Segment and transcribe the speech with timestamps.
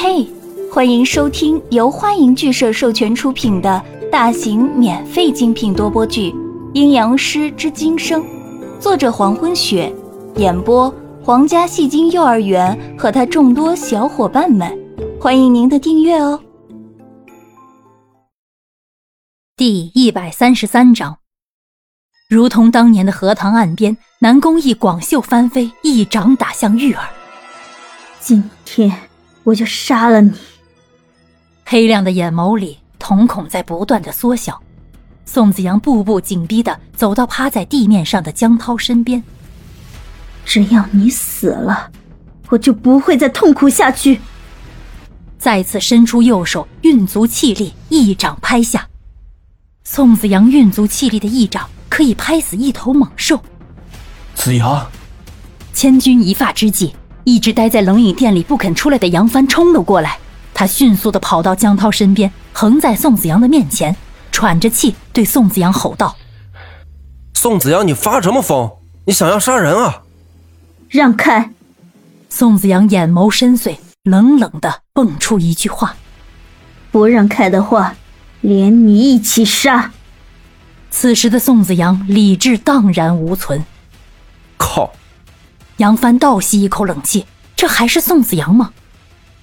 [0.00, 0.24] 嘿，
[0.72, 6.30] 欢迎收听由欢迎剧社授权出品的大型免费精品多播剧
[6.72, 8.22] 《阴阳师之今生》，
[8.78, 9.92] 作者黄昏雪，
[10.36, 10.88] 演播
[11.20, 14.72] 皇家戏精幼儿园和他众多小伙伴们，
[15.20, 16.40] 欢迎您的订阅哦。
[19.56, 21.18] 第一百三十三章，
[22.28, 27.02] 如同当年的荷塘岸边，南宫义广袖翻飞，一掌打向玉儿。
[28.20, 29.07] 今天。
[29.48, 30.32] 我就杀了你！
[31.64, 34.60] 黑亮的眼眸里瞳孔在不断的缩小。
[35.24, 39.22] 宋子阳步步紧逼的走到趴在地面上的江涛身边。
[40.44, 41.90] 只要你死了，
[42.50, 44.20] 我就不会再痛苦下去。
[45.38, 48.86] 再次伸出右手，运足气力，一掌拍下。
[49.82, 53.40] 宋子阳运足气力的一掌，可以拍死一头猛兽。
[54.34, 54.90] 子阳，
[55.72, 56.94] 千钧一发之际。
[57.28, 60.18] 一直待在冷饮店里不肯出来的杨帆冲了过来，
[60.54, 63.94] 他迅速的跑到江涛身边，横在宋子阳的面前，
[64.32, 66.16] 喘着气对宋子阳吼道
[67.36, 68.72] ：“宋子阳，你发什么疯？
[69.04, 70.04] 你想要杀人啊？”
[70.88, 71.50] 让开！
[72.30, 75.96] 宋子阳眼眸深邃，冷冷的蹦出一句话
[76.90, 77.94] ：“不让开的话，
[78.40, 79.92] 连你一起杀。”
[80.90, 83.62] 此时的宋子阳理智荡然无存。
[84.56, 84.90] 靠！
[85.78, 88.72] 杨帆倒吸一口冷气，这还是宋子阳吗？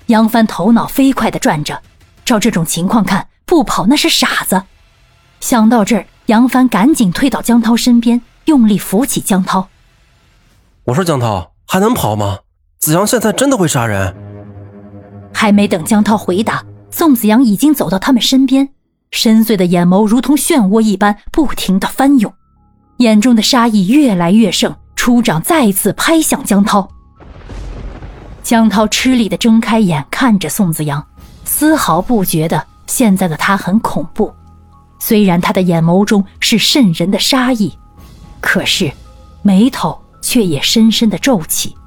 [0.07, 1.81] 杨帆头脑飞快地转着，
[2.25, 4.61] 照这种情况看，不跑那是傻子。
[5.39, 9.69] 想到这儿，杨帆赶紧退到江涛身边，用力扶起江涛。
[10.83, 12.39] 我说江涛，还能跑吗？
[12.79, 14.13] 子阳现在真的会杀人？
[15.33, 18.67] 还没等江涛回答，宋子阳已经走到他们身边，
[19.11, 22.33] 深邃的眼眸如同漩涡一般，不停地翻涌，
[22.97, 24.75] 眼中的杀意越来越盛。
[25.05, 26.89] 出掌再次拍向江涛，
[28.41, 31.05] 江涛吃力的睁开眼看着宋子阳，
[31.43, 34.33] 丝毫不觉得现在的他很恐怖。
[34.97, 37.77] 虽然他的眼眸中是渗人的杀意，
[38.41, 38.91] 可是
[39.43, 41.77] 眉头却也深深的皱起，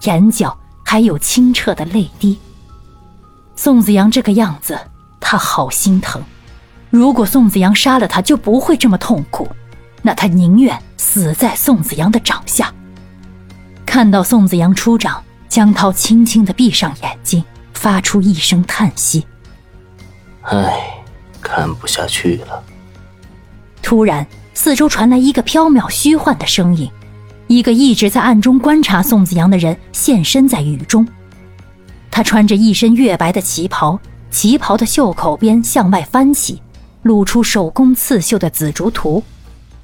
[0.00, 2.36] 眼角还有清澈的泪滴。
[3.54, 4.76] 宋子阳这个样子，
[5.20, 6.20] 他好心疼。
[6.90, 9.48] 如果宋子阳杀了他，就不会这么痛苦。
[10.02, 10.76] 那他宁愿
[11.14, 12.74] 死在宋子阳的掌下。
[13.86, 19.24] 看到宋子阳出掌，江涛轻轻的闭上眼睛，发出一声叹息
[20.42, 21.04] ：“唉，
[21.40, 22.60] 看不下去了。”
[23.80, 26.90] 突然，四周传来一个飘渺虚幻的声音，
[27.46, 31.06] 一个一直在暗中观察宋子阳的人现身在雨中。
[32.10, 33.96] 他穿着一身月白的旗袍，
[34.32, 36.60] 旗袍的袖口边向外翻起，
[37.02, 39.22] 露出手工刺绣的紫竹图。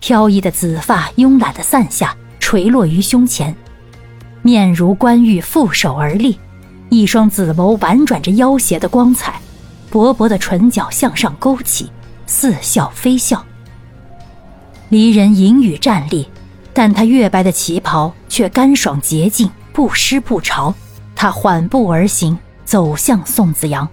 [0.00, 3.54] 飘逸的紫发慵懒的散下，垂落于胸前，
[4.42, 6.38] 面如冠玉，负手而立，
[6.88, 9.40] 一双紫眸婉转着妖邪的光彩，
[9.90, 11.90] 薄薄的唇角向上勾起，
[12.26, 13.44] 似笑非笑。
[14.88, 16.26] 离人隐语站立，
[16.72, 20.74] 但他月白的旗袍却干爽洁净，不湿不潮。
[21.14, 23.86] 他缓步而行，走向宋子阳。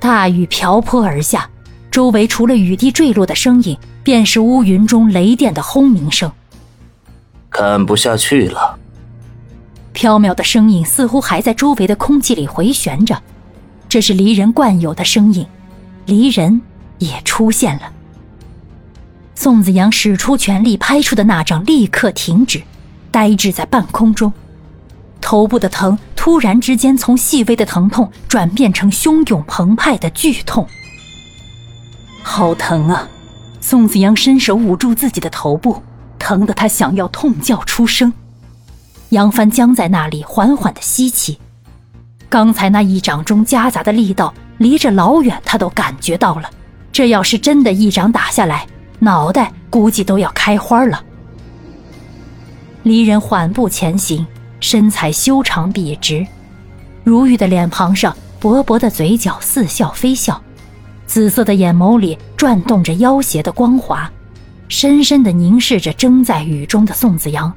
[0.00, 1.48] 大雨瓢泼而下，
[1.90, 3.78] 周围除了雨滴坠落的声音。
[4.08, 6.32] 便是乌云中雷电的轰鸣声。
[7.50, 8.78] 看不下去了。
[9.92, 13.22] 飘渺的声音似乎还在周围的空气里回旋着，
[13.86, 15.46] 这是离人惯有的声音。
[16.06, 16.58] 离人
[16.96, 17.92] 也出现了。
[19.34, 22.62] 宋子阳使出全力拍出的那掌立刻停止，
[23.10, 24.32] 呆滞在半空中。
[25.20, 30.66] 头部的疼突然之间从细微的疼痛转变成汹涌澎湃的剧痛。
[32.22, 33.06] 好疼啊！
[33.70, 35.82] 宋子阳伸手捂住自己的头部，
[36.18, 38.10] 疼得他想要痛叫出声。
[39.10, 41.38] 杨帆僵在那里，缓缓的吸气。
[42.30, 46.48] 刚才那一掌中夹杂的力道，离着老远他都感觉到了。
[46.90, 48.66] 这要是真的一掌打下来，
[49.00, 51.04] 脑袋估计都要开花了。
[52.84, 54.26] 离人缓步前行，
[54.60, 56.26] 身材修长笔直，
[57.04, 60.42] 如玉的脸庞上，薄薄的嘴角似笑非笑。
[61.08, 64.08] 紫色的眼眸里转动着妖邪的光华，
[64.68, 67.52] 深深的凝视着蒸在雨中的宋子阳。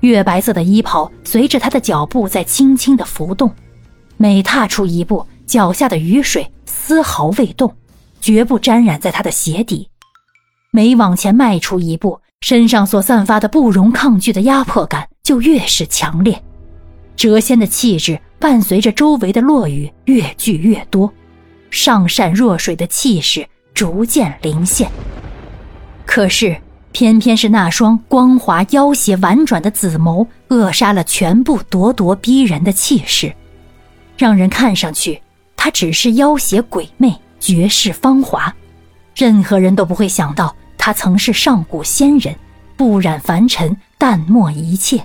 [0.00, 3.52] 月白色的衣袍随着他的脚步在轻轻的浮动，
[4.16, 7.72] 每踏出一步，脚下的雨水丝毫未动，
[8.22, 9.86] 绝不沾染在他的鞋底。
[10.70, 16.42] 每往前迈出一步，身上所散发的不容抗拒的压迫感就越是强烈，
[17.18, 21.12] 谪仙的气质伴随着周围的落雨越聚越多。
[21.72, 24.88] 上善若水的气势逐渐临现，
[26.04, 26.54] 可是
[26.92, 33.34] 偏偏是那双光滑妖邪、婉转的紫眸，扼杀了全部咄咄逼人的气势。
[34.18, 35.20] 让人看上去
[35.56, 38.54] 她只是妖邪鬼魅、绝世芳华，
[39.16, 42.36] 任何人都不会想到她曾是上古仙人，
[42.76, 45.02] 不染凡尘，淡漠一切。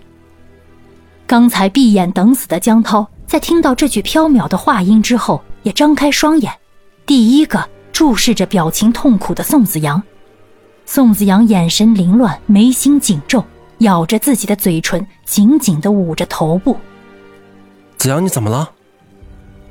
[1.25, 6.51] 刚才闭眼等死的江涛，在听到这句飘渺的话音之后，也张开双眼，
[7.05, 10.01] 第一个注视着表情痛苦的宋子阳。
[10.85, 13.43] 宋子阳眼神凌乱，眉心紧皱，
[13.79, 16.77] 咬着自己的嘴唇，紧紧地捂着头部。
[17.97, 18.71] 子阳，你怎么了？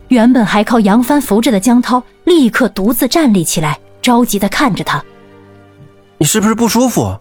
[0.09, 5.03] 原本还靠杨帆扶着的江涛，立刻独自站立起来，着急地看着他。
[6.19, 7.19] 你是不是不舒服？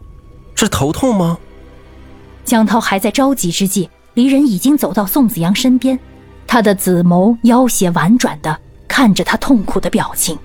[0.55, 1.37] 是头痛吗？
[2.43, 3.89] 江涛还在着急之际。
[4.13, 5.99] 离人已经走到宋子阳身边，
[6.55, 8.57] 他的紫眸妖邪婉转的
[8.87, 10.39] 看着他痛苦的表情。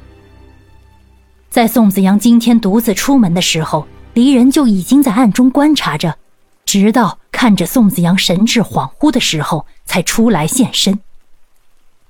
[1.49, 6.17] 在宋子阳今天独自出门的时候，离人就已经在暗中观察着，
[6.65, 10.99] 直到看着宋子阳神志恍惚的时候，才出来现身。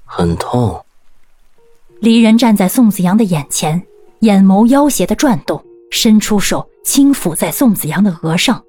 [0.06, 0.82] 很痛。
[2.00, 3.82] 离人站在宋子阳的眼前，
[4.20, 8.64] 眼眸妖邪的转动，伸出手轻抚在宋子阳的额上。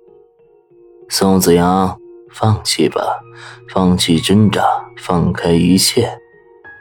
[1.07, 2.00] 宋子阳。
[2.33, 3.19] 放弃吧，
[3.69, 4.63] 放弃挣扎，
[4.97, 6.17] 放开一切，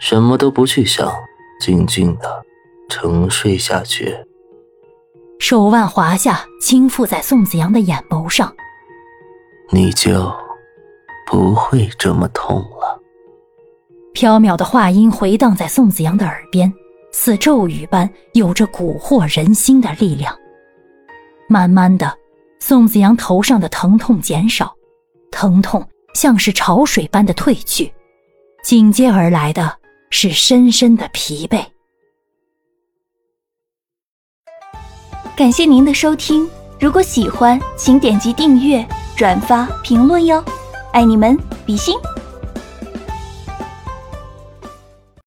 [0.01, 1.13] 什么都不去想，
[1.61, 2.43] 静静的
[2.89, 4.17] 沉睡下去。
[5.39, 8.55] 手腕滑下，轻附在宋子阳的眼眸上，
[9.71, 10.33] 你就
[11.27, 13.01] 不会这么痛了。
[14.13, 16.73] 飘渺的话音回荡在宋子阳的耳边，
[17.11, 20.37] 似咒语般，有着蛊惑人心的力量。
[21.49, 22.17] 慢慢的，
[22.61, 24.75] 宋子阳头上的疼痛减少。
[25.31, 27.93] 疼痛像是潮水般的退去，
[28.65, 29.77] 紧接而来的
[30.11, 31.65] 是深深的疲惫。
[35.37, 36.49] 感谢您的收听，
[36.79, 38.87] 如果喜欢，请点击订阅、
[39.17, 40.45] 转发、评论哟，
[40.93, 41.97] 爱你们，比心。